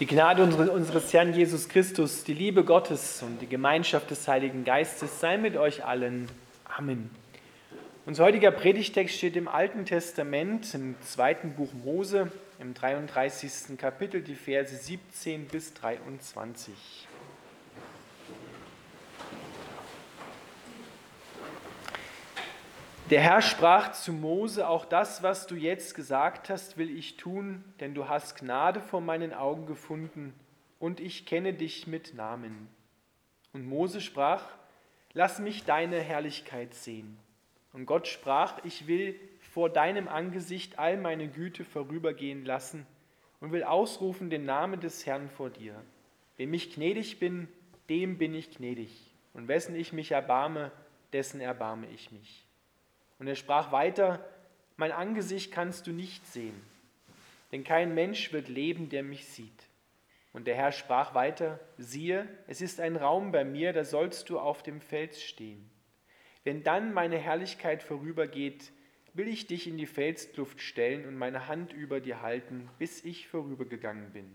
[0.00, 5.20] Die Gnade unseres Herrn Jesus Christus, die Liebe Gottes und die Gemeinschaft des Heiligen Geistes
[5.20, 6.28] sei mit euch allen.
[6.64, 7.10] Amen.
[8.04, 13.78] Unser heutiger Predigtext steht im Alten Testament, im zweiten Buch Mose, im 33.
[13.78, 16.74] Kapitel, die Verse 17 bis 23.
[23.14, 27.62] Der Herr sprach zu Mose, auch das, was du jetzt gesagt hast, will ich tun,
[27.78, 30.34] denn du hast Gnade vor meinen Augen gefunden
[30.80, 32.66] und ich kenne dich mit Namen.
[33.52, 34.42] Und Mose sprach,
[35.12, 37.16] lass mich deine Herrlichkeit sehen.
[37.72, 39.14] Und Gott sprach, ich will
[39.52, 42.84] vor deinem Angesicht all meine Güte vorübergehen lassen
[43.40, 45.80] und will ausrufen den Namen des Herrn vor dir.
[46.36, 47.46] Wem ich gnädig bin,
[47.88, 49.14] dem bin ich gnädig.
[49.34, 50.72] Und wessen ich mich erbarme,
[51.12, 52.44] dessen erbarme ich mich.
[53.18, 54.24] Und er sprach weiter,
[54.76, 56.60] mein Angesicht kannst du nicht sehen,
[57.52, 59.68] denn kein Mensch wird leben, der mich sieht.
[60.32, 64.40] Und der Herr sprach weiter, siehe, es ist ein Raum bei mir, da sollst du
[64.40, 65.70] auf dem Fels stehen.
[66.42, 68.72] Wenn dann meine Herrlichkeit vorübergeht,
[69.12, 73.28] will ich dich in die Felskluft stellen und meine Hand über dir halten, bis ich
[73.28, 74.34] vorübergegangen bin.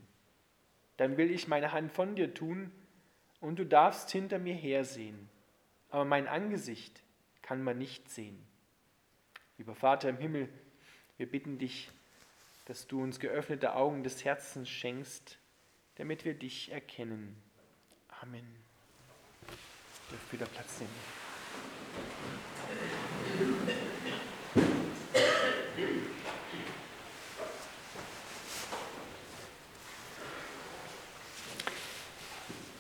[0.96, 2.72] Dann will ich meine Hand von dir tun,
[3.42, 5.30] und du darfst hinter mir hersehen,
[5.90, 7.04] aber mein Angesicht
[7.42, 8.38] kann man nicht sehen.
[9.60, 10.48] Lieber Vater im Himmel,
[11.18, 11.92] wir bitten dich,
[12.64, 15.38] dass du uns geöffnete Augen des Herzens schenkst,
[15.96, 17.36] damit wir dich erkennen.
[18.22, 18.46] Amen.
[19.50, 20.94] Ich darf wieder Platz nehmen.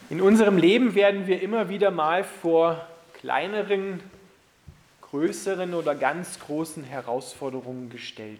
[0.09, 4.01] In unserem Leben werden wir immer wieder mal vor kleineren
[5.09, 8.39] größeren oder ganz großen Herausforderungen gestellt.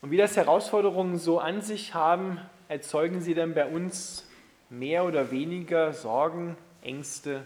[0.00, 4.26] Und wie das Herausforderungen so an sich haben, erzeugen sie dann bei uns
[4.70, 7.42] mehr oder weniger Sorgen, Ängste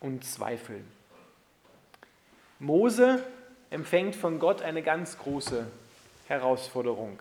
[0.00, 0.82] und Zweifel.
[2.58, 3.22] Mose
[3.70, 5.66] empfängt von Gott eine ganz große
[6.26, 7.18] Herausforderung.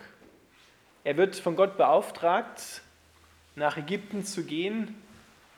[1.04, 2.82] Er wird von Gott beauftragt,
[3.56, 4.96] nach Ägypten zu gehen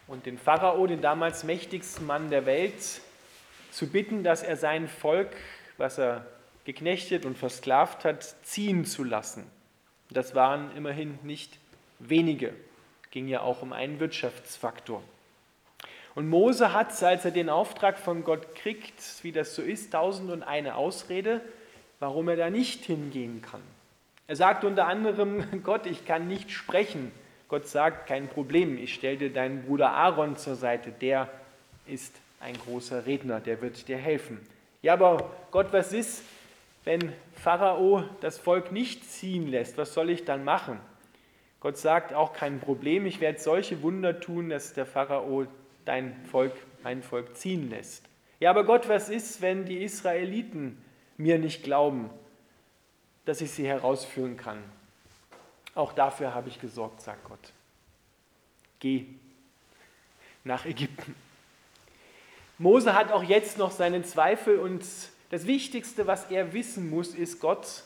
[0.07, 3.01] und den Pharao, den damals mächtigsten Mann der Welt,
[3.71, 5.35] zu bitten, dass er sein Volk,
[5.77, 6.25] was er
[6.65, 9.49] geknechtet und versklavt hat, ziehen zu lassen.
[10.09, 11.57] Das waren immerhin nicht
[11.99, 12.53] wenige,
[13.11, 15.01] ging ja auch um einen Wirtschaftsfaktor.
[16.15, 20.31] Und Mose hat, als er den Auftrag von Gott kriegt, wie das so ist, tausend
[20.31, 21.41] und eine Ausrede,
[21.99, 23.61] warum er da nicht hingehen kann.
[24.27, 27.11] Er sagt unter anderem, Gott, ich kann nicht sprechen.
[27.49, 31.29] Gott sagt, kein Problem, ich stelle dir deinen Bruder Aaron zur Seite, der
[31.85, 34.39] ist ein großer Redner, der wird dir helfen.
[34.81, 36.23] Ja, aber Gott, was ist,
[36.83, 39.77] wenn Pharao das Volk nicht ziehen lässt?
[39.77, 40.79] Was soll ich dann machen?
[41.59, 45.47] Gott sagt auch kein Problem, ich werde solche Wunder tun, dass der Pharao
[45.85, 46.53] dein Volk,
[46.83, 48.05] mein Volk ziehen lässt.
[48.39, 50.81] Ja, aber Gott, was ist, wenn die Israeliten
[51.17, 52.09] mir nicht glauben,
[53.25, 54.63] dass ich sie herausführen kann?
[55.73, 57.51] Auch dafür habe ich gesorgt, sagt Gott.
[58.79, 59.07] Geh
[60.43, 61.15] nach Ägypten.
[62.59, 64.83] Mose hat auch jetzt noch seinen Zweifel und
[65.29, 67.83] das Wichtigste, was er wissen muss, ist, Gott,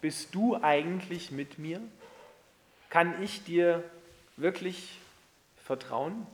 [0.00, 1.80] bist du eigentlich mit mir?
[2.90, 3.82] Kann ich dir
[4.36, 4.98] wirklich
[5.64, 6.26] vertrauen?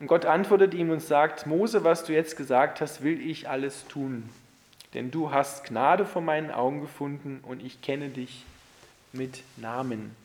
[0.00, 3.86] Und Gott antwortet ihm und sagt, Mose, was du jetzt gesagt hast, will ich alles
[3.86, 4.28] tun,
[4.94, 8.44] denn du hast Gnade vor meinen Augen gefunden und ich kenne dich
[9.12, 10.16] mit Namen.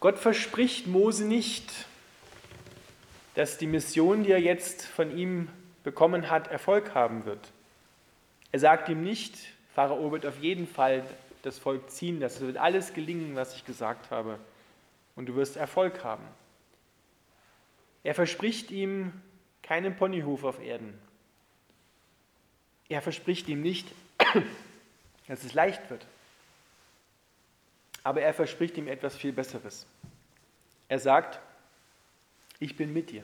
[0.00, 1.87] Gott verspricht Mose nicht,
[3.38, 5.48] dass die Mission, die er jetzt von ihm
[5.84, 7.52] bekommen hat, Erfolg haben wird.
[8.50, 9.38] Er sagt ihm nicht,
[9.76, 11.04] Pharao wird auf jeden Fall
[11.42, 12.38] das Volk ziehen lassen.
[12.38, 14.40] Es wird alles gelingen, was ich gesagt habe.
[15.14, 16.24] Und du wirst Erfolg haben.
[18.02, 19.12] Er verspricht ihm
[19.62, 20.98] keinen Ponyhof auf Erden.
[22.88, 23.86] Er verspricht ihm nicht,
[25.28, 26.04] dass es leicht wird.
[28.02, 29.86] Aber er verspricht ihm etwas viel Besseres.
[30.88, 31.38] Er sagt,
[32.58, 33.22] ich bin mit dir.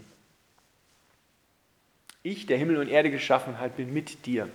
[2.25, 4.49] Ich, der Himmel und Erde geschaffen hat, bin mit dir.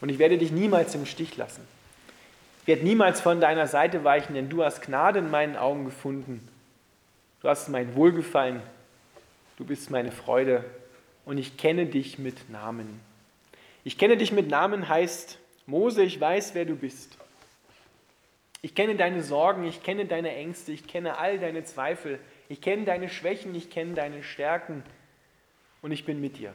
[0.00, 1.68] Und ich werde dich niemals im Stich lassen.
[2.62, 6.48] Ich werde niemals von deiner Seite weichen, denn du hast Gnade in meinen Augen gefunden.
[7.42, 8.62] Du hast mein Wohlgefallen.
[9.58, 10.64] Du bist meine Freude.
[11.26, 13.00] Und ich kenne dich mit Namen.
[13.84, 17.18] Ich kenne dich mit Namen heißt, Mose, ich weiß, wer du bist.
[18.62, 22.18] Ich kenne deine Sorgen, ich kenne deine Ängste, ich kenne all deine Zweifel,
[22.48, 24.82] ich kenne deine Schwächen, ich kenne deine Stärken
[25.82, 26.54] und ich bin mit dir.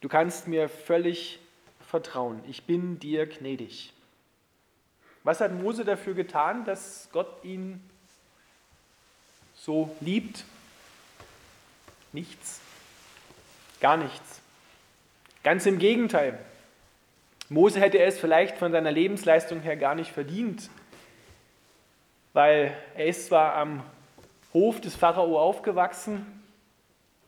[0.00, 1.38] Du kannst mir völlig
[1.88, 2.42] vertrauen.
[2.48, 3.92] Ich bin dir gnädig.
[5.24, 7.82] Was hat Mose dafür getan, dass Gott ihn
[9.54, 10.44] so liebt?
[12.12, 12.60] Nichts.
[13.80, 14.40] Gar nichts.
[15.42, 16.38] Ganz im Gegenteil.
[17.48, 20.70] Mose hätte es vielleicht von seiner Lebensleistung her gar nicht verdient,
[22.32, 23.82] weil er ist zwar am
[24.54, 26.44] Hof des Pharao aufgewachsen,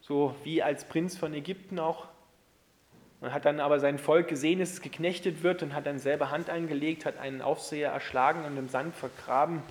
[0.00, 2.06] so wie als Prinz von Ägypten auch,
[3.22, 6.32] und hat dann aber sein Volk gesehen, dass es geknechtet wird und hat dann selber
[6.32, 9.62] Hand angelegt, hat einen Aufseher erschlagen und im Sand vergraben,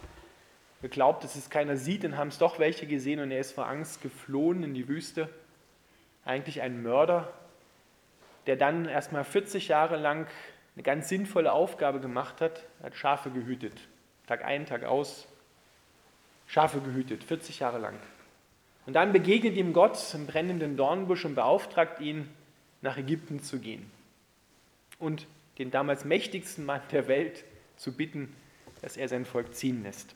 [0.82, 3.68] geglaubt, dass es keiner sieht, dann haben es doch welche gesehen und er ist vor
[3.68, 5.28] Angst geflohen in die Wüste.
[6.24, 7.32] Eigentlich ein Mörder,
[8.48, 10.28] der dann erstmal 40 Jahre lang
[10.76, 12.64] eine ganz sinnvolle Aufgabe gemacht hat.
[12.80, 13.74] Er hat Schafe gehütet.
[14.28, 15.28] Tag ein, Tag aus.
[16.48, 18.00] Schafe gehütet, 40 Jahre lang.
[18.86, 22.30] Und dann begegnet ihm Gott im brennenden Dornbusch und beauftragt ihn,
[22.82, 23.90] nach Ägypten zu gehen.
[25.00, 27.44] Und den damals mächtigsten Mann der Welt
[27.78, 28.36] zu bitten,
[28.82, 30.16] dass er sein Volk ziehen lässt.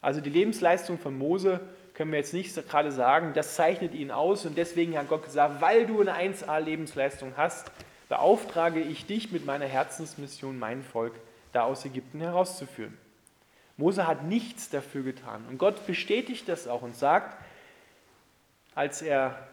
[0.00, 1.60] Also die Lebensleistung von Mose
[1.94, 5.60] können wir jetzt nicht gerade sagen, das zeichnet ihn aus und deswegen hat Gott gesagt,
[5.60, 7.72] weil du eine 1A-Lebensleistung hast,
[8.08, 11.14] beauftrage ich dich mit meiner Herzensmission, mein Volk
[11.52, 12.96] da aus Ägypten herauszuführen.
[13.76, 17.36] Mose hat nichts dafür getan und Gott bestätigt das auch und sagt,
[18.74, 19.48] als er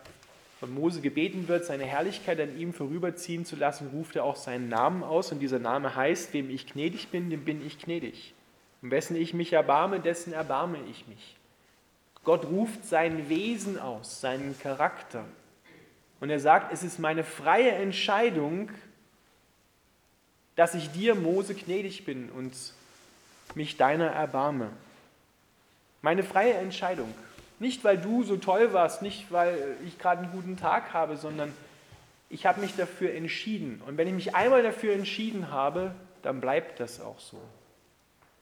[0.59, 4.69] von Mose gebeten wird, seine Herrlichkeit an ihm vorüberziehen zu lassen, ruft er auch seinen
[4.69, 8.33] Namen aus und dieser Name heißt, wem ich gnädig bin, dem bin ich gnädig.
[8.81, 11.35] Und wessen ich mich erbarme, dessen erbarme ich mich.
[12.23, 15.25] Gott ruft sein Wesen aus, seinen Charakter.
[16.19, 18.71] Und er sagt, es ist meine freie Entscheidung,
[20.55, 22.53] dass ich dir, Mose, gnädig bin und
[23.55, 24.71] mich deiner erbarme.
[26.01, 27.13] Meine freie Entscheidung.
[27.59, 31.53] Nicht, weil du so toll warst, nicht, weil ich gerade einen guten Tag habe, sondern
[32.29, 33.81] ich habe mich dafür entschieden.
[33.85, 37.39] Und wenn ich mich einmal dafür entschieden habe, dann bleibt das auch so.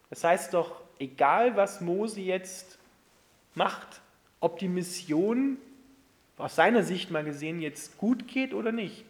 [0.10, 2.78] Das heißt doch, egal was Mose jetzt
[3.56, 4.02] macht,
[4.40, 5.58] ob die Mission
[6.38, 9.06] aus seiner Sicht mal gesehen jetzt gut geht oder nicht.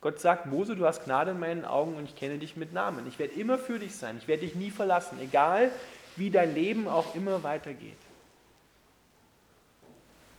[0.00, 3.06] Gott sagt, Mose, du hast Gnade in meinen Augen und ich kenne dich mit Namen.
[3.08, 5.70] Ich werde immer für dich sein, ich werde dich nie verlassen, egal
[6.16, 7.96] wie dein Leben auch immer weitergeht.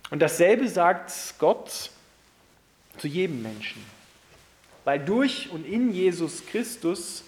[0.09, 1.89] Und dasselbe sagt Gott
[2.97, 3.81] zu jedem Menschen.
[4.83, 7.23] Weil durch und in Jesus Christus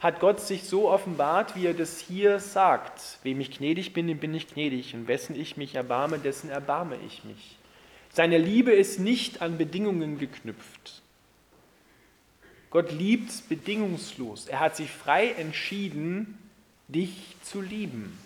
[0.00, 3.18] hat Gott sich so offenbart, wie er das hier sagt.
[3.22, 4.94] Wem ich gnädig bin, dem bin ich gnädig.
[4.94, 7.56] Und wessen ich mich erbarme, dessen erbarme ich mich.
[8.12, 11.02] Seine Liebe ist nicht an Bedingungen geknüpft.
[12.70, 14.46] Gott liebt bedingungslos.
[14.46, 16.38] Er hat sich frei entschieden,
[16.88, 18.16] dich zu lieben.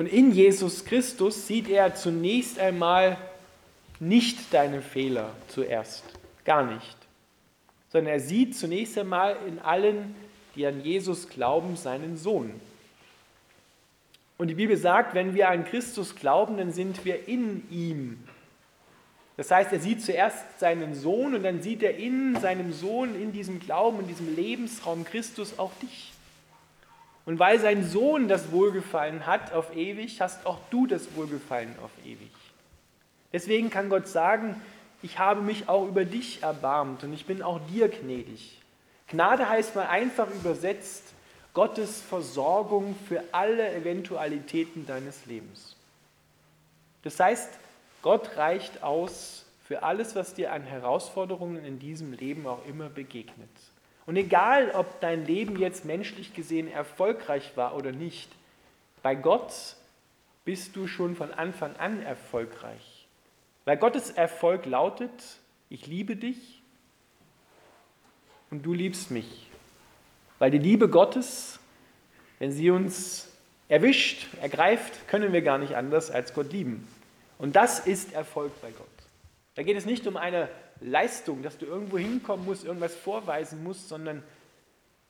[0.00, 3.18] Und in Jesus Christus sieht er zunächst einmal
[4.00, 6.02] nicht deine Fehler zuerst.
[6.44, 6.96] Gar nicht
[7.90, 10.14] sondern er sieht zunächst einmal in allen,
[10.54, 12.52] die an Jesus glauben, seinen Sohn.
[14.38, 18.24] Und die Bibel sagt, wenn wir an Christus glauben, dann sind wir in ihm.
[19.36, 23.32] Das heißt, er sieht zuerst seinen Sohn und dann sieht er in seinem Sohn, in
[23.32, 26.09] diesem Glauben, in diesem Lebensraum Christus auch dich.
[27.30, 31.92] Und weil sein Sohn das Wohlgefallen hat auf ewig, hast auch du das Wohlgefallen auf
[32.04, 32.32] ewig.
[33.32, 34.60] Deswegen kann Gott sagen,
[35.00, 38.60] ich habe mich auch über dich erbarmt und ich bin auch dir gnädig.
[39.06, 41.04] Gnade heißt mal einfach übersetzt
[41.54, 45.76] Gottes Versorgung für alle Eventualitäten deines Lebens.
[47.04, 47.48] Das heißt,
[48.02, 53.48] Gott reicht aus für alles, was dir an Herausforderungen in diesem Leben auch immer begegnet.
[54.06, 58.30] Und egal, ob dein Leben jetzt menschlich gesehen erfolgreich war oder nicht,
[59.02, 59.52] bei Gott
[60.44, 63.06] bist du schon von Anfang an erfolgreich.
[63.64, 65.10] Weil Gottes Erfolg lautet,
[65.68, 66.62] ich liebe dich
[68.50, 69.48] und du liebst mich.
[70.38, 71.60] Weil die Liebe Gottes,
[72.38, 73.28] wenn sie uns
[73.68, 76.88] erwischt, ergreift, können wir gar nicht anders als Gott lieben.
[77.38, 78.99] Und das ist Erfolg bei Gott.
[79.60, 80.48] Da geht es nicht um eine
[80.80, 84.22] Leistung, dass du irgendwo hinkommen musst, irgendwas vorweisen musst, sondern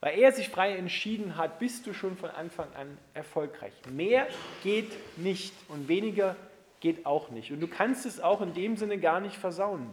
[0.00, 3.72] weil er sich frei entschieden hat, bist du schon von Anfang an erfolgreich.
[3.92, 4.26] Mehr
[4.64, 6.34] geht nicht und weniger
[6.80, 7.52] geht auch nicht.
[7.52, 9.88] Und du kannst es auch in dem Sinne gar nicht versauen.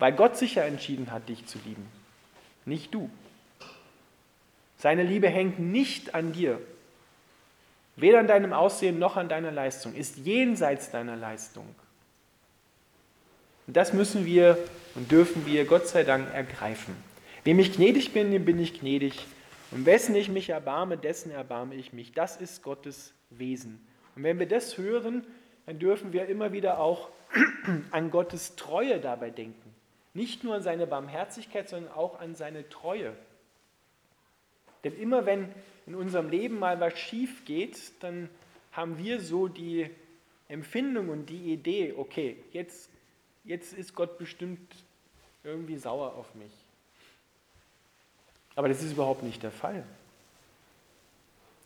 [0.00, 1.88] Weil Gott sich ja entschieden hat, dich zu lieben,
[2.64, 3.08] nicht du.
[4.78, 6.60] Seine Liebe hängt nicht an dir,
[7.96, 11.66] weder an deinem Aussehen noch an deiner Leistung, ist jenseits deiner Leistung.
[13.66, 14.58] Und das müssen wir
[14.94, 16.94] und dürfen wir Gott sei Dank ergreifen.
[17.44, 19.26] Wem ich gnädig bin, dem bin ich gnädig.
[19.70, 22.12] Und wessen ich mich erbarme, dessen erbarme ich mich.
[22.12, 23.84] Das ist Gottes Wesen.
[24.14, 25.24] Und wenn wir das hören,
[25.66, 27.08] dann dürfen wir immer wieder auch
[27.90, 29.74] an Gottes Treue dabei denken.
[30.14, 33.12] Nicht nur an seine Barmherzigkeit, sondern auch an seine Treue.
[34.86, 35.48] Denn immer wenn
[35.88, 38.28] in unserem Leben mal was schief geht, dann
[38.70, 39.90] haben wir so die
[40.48, 42.88] Empfindung und die Idee, okay, jetzt,
[43.42, 44.60] jetzt ist Gott bestimmt
[45.42, 46.52] irgendwie sauer auf mich.
[48.54, 49.84] Aber das ist überhaupt nicht der Fall.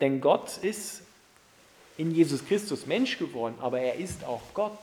[0.00, 1.02] Denn Gott ist
[1.98, 4.80] in Jesus Christus Mensch geworden, aber er ist auch Gott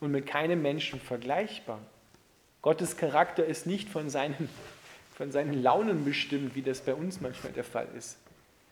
[0.00, 1.78] und mit keinem Menschen vergleichbar.
[2.60, 4.48] Gottes Charakter ist nicht von seinen,
[5.16, 8.16] von seinen Launen bestimmt, wie das bei uns manchmal der Fall ist,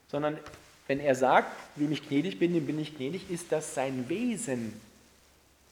[0.09, 0.39] sondern
[0.87, 4.79] wenn er sagt, wem ich gnädig bin, dem bin ich gnädig, ist das sein Wesen.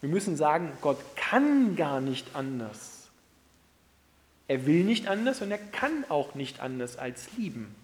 [0.01, 3.09] Wir müssen sagen, Gott kann gar nicht anders.
[4.49, 7.75] Er will nicht anders und er kann auch nicht anders als lieben.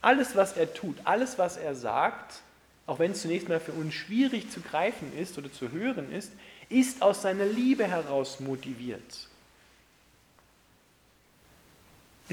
[0.00, 2.42] Alles, was er tut, alles, was er sagt,
[2.86, 6.32] auch wenn es zunächst mal für uns schwierig zu greifen ist oder zu hören ist,
[6.68, 9.28] ist aus seiner Liebe heraus motiviert.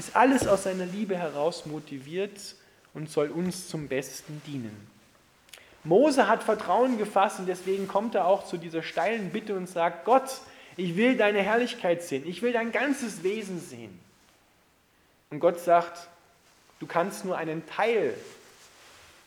[0.00, 2.54] Ist alles aus seiner Liebe heraus motiviert
[2.94, 4.74] und soll uns zum Besten dienen.
[5.84, 10.06] Mose hat Vertrauen gefasst und deswegen kommt er auch zu dieser steilen Bitte und sagt,
[10.06, 10.40] Gott,
[10.78, 14.00] ich will deine Herrlichkeit sehen, ich will dein ganzes Wesen sehen.
[15.28, 16.08] Und Gott sagt,
[16.78, 18.14] du kannst nur einen Teil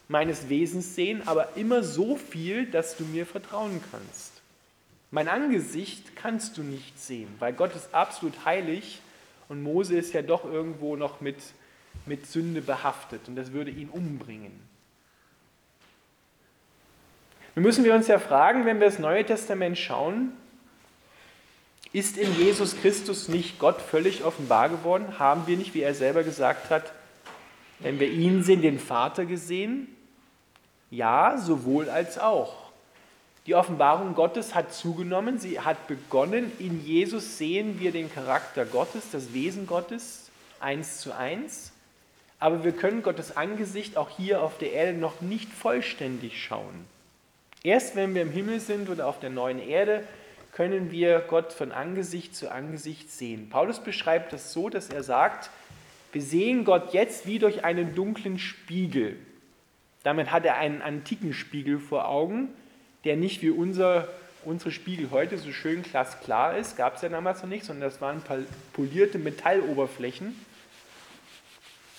[0.07, 4.41] meines Wesens sehen, aber immer so viel, dass du mir vertrauen kannst.
[5.11, 9.01] Mein Angesicht kannst du nicht sehen, weil Gott ist absolut heilig
[9.53, 11.37] und Mose ist ja doch irgendwo noch mit,
[12.07, 14.51] mit Sünde behaftet und das würde ihn umbringen.
[17.55, 20.31] Nun müssen wir uns ja fragen, wenn wir das Neue Testament schauen,
[21.91, 25.19] ist in Jesus Christus nicht Gott völlig offenbar geworden?
[25.19, 26.91] Haben wir nicht, wie er selber gesagt hat,
[27.77, 29.87] wenn wir ihn sehen, den Vater gesehen?
[30.89, 32.62] Ja, sowohl als auch.
[33.45, 36.51] Die Offenbarung Gottes hat zugenommen, sie hat begonnen.
[36.59, 40.31] In Jesus sehen wir den Charakter Gottes, das Wesen Gottes,
[40.61, 41.73] eins zu eins.
[42.39, 46.85] Aber wir können Gottes Angesicht auch hier auf der Erde noch nicht vollständig schauen.
[47.63, 50.05] Erst wenn wir im Himmel sind oder auf der neuen Erde,
[50.53, 53.49] können wir Gott von Angesicht zu Angesicht sehen.
[53.49, 55.49] Paulus beschreibt das so, dass er sagt,
[56.13, 59.17] wir sehen Gott jetzt wie durch einen dunklen Spiegel.
[60.03, 62.49] Damit hat er einen antiken Spiegel vor Augen,
[63.03, 64.07] der nicht wie unser,
[64.45, 68.01] unsere Spiegel heute so schön glasklar ist, gab es ja damals noch nicht, sondern das
[68.01, 68.21] waren
[68.73, 70.35] polierte Metalloberflächen.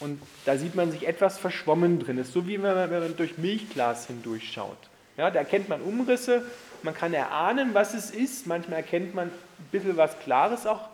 [0.01, 2.17] Und da sieht man sich etwas verschwommen drin.
[2.17, 4.77] Das ist so wie wenn man, wenn man durch Milchglas hindurchschaut.
[5.17, 6.45] Ja, da erkennt man Umrisse,
[6.83, 8.47] man kann erahnen, was es ist.
[8.47, 10.89] Manchmal erkennt man ein bisschen was Klares auch.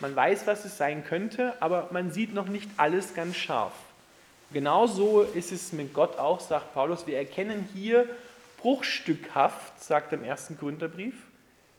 [0.00, 3.72] Man weiß, was es sein könnte, aber man sieht noch nicht alles ganz scharf.
[4.52, 7.06] Genauso ist es mit Gott auch, sagt Paulus.
[7.06, 8.06] Wir erkennen hier
[8.66, 11.14] bruchstückhaft, sagt im ersten Korintherbrief,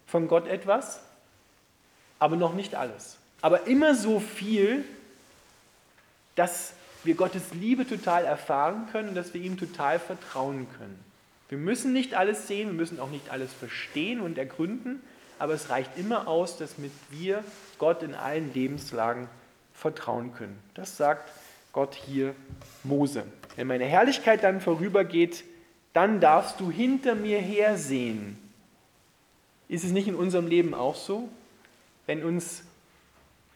[0.05, 1.01] von Gott etwas,
[2.17, 3.17] aber noch nicht alles.
[3.41, 4.85] Aber immer so viel,
[6.35, 6.71] dass
[7.03, 10.97] wir Gottes Liebe total erfahren können und dass wir ihm total vertrauen können.
[11.49, 15.03] Wir müssen nicht alles sehen, wir müssen auch nicht alles verstehen und ergründen,
[15.39, 17.43] aber es reicht immer aus, dass mit wir
[17.79, 19.27] Gott in allen Lebenslagen
[19.73, 20.57] vertrauen können.
[20.73, 21.33] Das sagt
[21.73, 22.33] Gott hier
[22.85, 23.23] Mose.
[23.57, 25.43] Wenn meine Herrlichkeit dann vorübergeht,
[25.93, 28.37] dann darfst du hinter mir hersehen.
[29.67, 31.29] Ist es nicht in unserem Leben auch so?
[32.05, 32.63] Wenn uns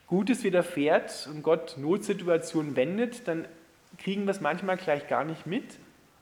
[0.06, 3.46] Gutes widerfährt und Gott Notsituationen wendet, dann
[3.98, 5.64] kriegen wir es manchmal gleich gar nicht mit.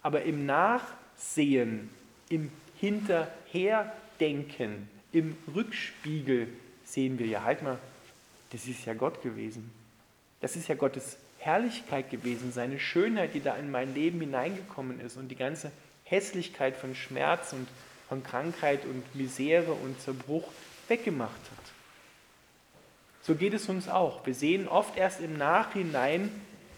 [0.02, 1.90] Aber im Nachsehen,
[2.28, 6.48] im Hinterherdenken, im Rückspiegel
[6.84, 7.78] sehen wir ja, halt mal,
[8.52, 9.70] das ist ja Gott gewesen.
[10.40, 15.16] Das ist ja Gottes Herrlichkeit gewesen, seine Schönheit, die da in mein Leben hineingekommen ist
[15.16, 15.70] und die ganze
[16.10, 17.68] Hässlichkeit von Schmerz und
[18.08, 20.48] von Krankheit und Misere und Zerbruch
[20.88, 21.72] weggemacht hat.
[23.22, 24.26] So geht es uns auch.
[24.26, 26.30] Wir sehen oft erst im Nachhinein,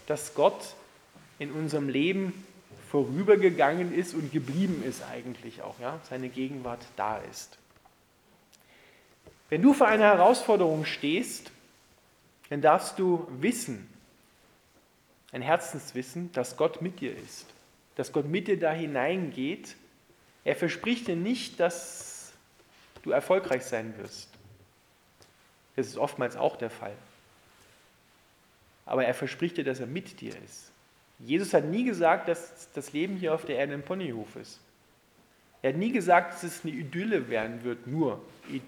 [0.05, 0.75] dass Gott
[1.39, 2.45] in unserem Leben
[2.91, 7.57] vorübergegangen ist und geblieben ist eigentlich auch, ja, seine Gegenwart da ist.
[9.49, 11.49] Wenn du vor einer Herausforderung stehst,
[12.49, 13.89] dann darfst du wissen,
[15.31, 17.47] ein Herzenswissen, dass Gott mit dir ist
[17.95, 19.75] dass Gott mit dir da hineingeht.
[20.43, 22.33] Er verspricht dir nicht, dass
[23.03, 24.29] du erfolgreich sein wirst.
[25.75, 26.93] Das ist oftmals auch der Fall.
[28.85, 30.71] Aber er verspricht dir, dass er mit dir ist.
[31.19, 34.59] Jesus hat nie gesagt, dass das Leben hier auf der Erde ein Ponyhof ist.
[35.61, 38.21] Er hat nie gesagt, dass es eine Idylle werden wird, nur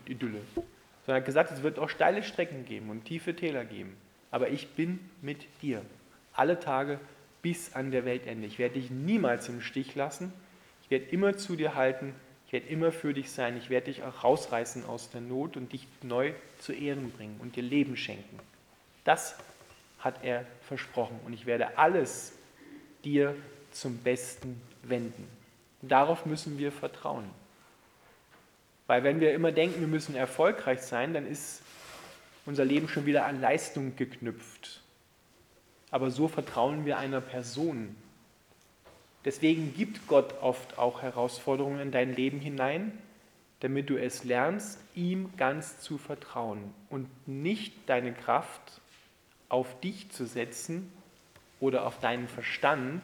[0.05, 0.39] Idylle.
[0.53, 0.67] Sondern
[1.07, 3.97] er hat gesagt, es wird auch steile Strecken geben und tiefe Täler geben.
[4.31, 5.81] Aber ich bin mit dir.
[6.33, 6.99] Alle Tage
[7.45, 8.47] bis an der Weltende.
[8.47, 10.33] Ich werde dich niemals im Stich lassen.
[10.81, 12.15] Ich werde immer zu dir halten.
[12.47, 13.55] Ich werde immer für dich sein.
[13.55, 17.55] Ich werde dich auch rausreißen aus der Not und dich neu zu Ehren bringen und
[17.55, 18.39] dir Leben schenken.
[19.03, 19.35] Das
[19.99, 21.19] hat er versprochen.
[21.23, 22.33] Und ich werde alles
[23.03, 23.35] dir
[23.71, 25.27] zum Besten wenden.
[25.83, 27.29] Darauf müssen wir vertrauen.
[28.87, 31.61] Weil wenn wir immer denken, wir müssen erfolgreich sein, dann ist
[32.47, 34.81] unser Leben schon wieder an Leistung geknüpft.
[35.91, 37.95] Aber so vertrauen wir einer Person.
[39.23, 42.97] Deswegen gibt Gott oft auch Herausforderungen in dein Leben hinein,
[43.61, 48.81] damit du es lernst, ihm ganz zu vertrauen und nicht deine Kraft
[49.49, 50.91] auf dich zu setzen
[51.59, 53.03] oder auf deinen Verstand,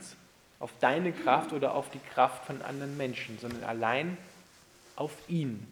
[0.59, 4.17] auf deine Kraft oder auf die Kraft von anderen Menschen, sondern allein
[4.95, 5.65] auf ihn.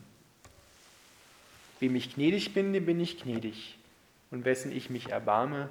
[1.80, 3.78] Wem ich gnädig bin, dem bin ich gnädig.
[4.32, 5.70] Und wessen ich mich erbarme,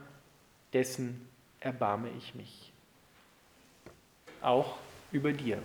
[0.72, 1.28] dessen
[1.60, 2.72] erbarme ich mich.
[4.40, 4.78] Auch
[5.12, 5.62] über dir.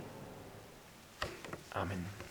[1.70, 2.23] Amen.